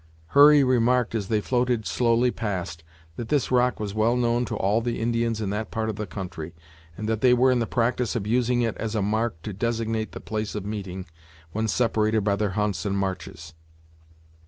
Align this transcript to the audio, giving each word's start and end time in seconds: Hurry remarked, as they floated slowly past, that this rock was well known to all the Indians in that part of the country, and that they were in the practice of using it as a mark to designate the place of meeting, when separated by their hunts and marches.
Hurry 0.29 0.63
remarked, 0.63 1.13
as 1.13 1.27
they 1.27 1.41
floated 1.41 1.85
slowly 1.85 2.31
past, 2.31 2.83
that 3.17 3.29
this 3.29 3.51
rock 3.51 3.79
was 3.79 3.93
well 3.93 4.15
known 4.15 4.45
to 4.45 4.55
all 4.55 4.81
the 4.81 4.99
Indians 4.99 5.39
in 5.41 5.51
that 5.51 5.69
part 5.69 5.89
of 5.91 5.95
the 5.95 6.07
country, 6.07 6.55
and 6.97 7.07
that 7.07 7.21
they 7.21 7.35
were 7.35 7.51
in 7.51 7.59
the 7.59 7.67
practice 7.67 8.15
of 8.15 8.25
using 8.25 8.63
it 8.63 8.75
as 8.77 8.95
a 8.95 9.03
mark 9.03 9.39
to 9.43 9.53
designate 9.53 10.13
the 10.13 10.19
place 10.19 10.55
of 10.55 10.65
meeting, 10.65 11.05
when 11.51 11.67
separated 11.67 12.23
by 12.23 12.35
their 12.35 12.49
hunts 12.57 12.83
and 12.83 12.97
marches. 12.97 13.53